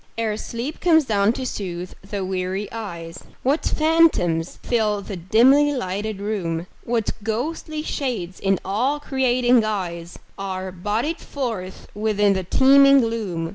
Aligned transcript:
Ere 0.17 0.35
sleep 0.35 0.79
comes 0.81 1.05
down 1.05 1.31
to 1.33 1.45
soothe 1.45 1.91
the 2.01 2.25
weary 2.25 2.67
eyes, 2.71 3.19
What 3.43 3.63
phantoms 3.63 4.57
fill 4.63 5.03
the 5.03 5.15
dimly 5.15 5.73
lighted 5.75 6.19
room; 6.19 6.65
What 6.83 7.11
ghostly 7.21 7.83
shades 7.83 8.39
in 8.39 8.57
awe 8.65 8.97
creating 8.97 9.59
guise 9.59 10.17
Are 10.39 10.71
bodied 10.71 11.19
forth 11.19 11.85
within 11.93 12.33
the 12.33 12.41
teeming 12.43 13.01
gloom. 13.01 13.49